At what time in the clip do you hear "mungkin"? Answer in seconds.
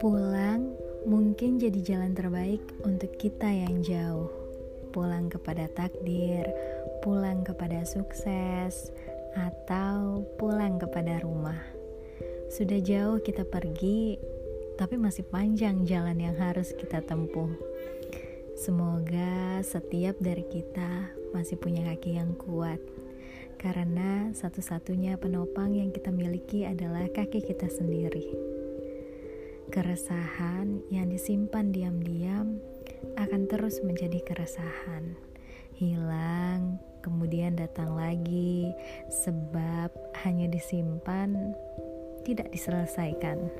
1.04-1.60